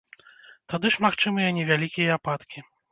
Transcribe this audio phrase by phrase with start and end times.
[0.73, 2.69] Тады ж магчымыя невялікія ападкі.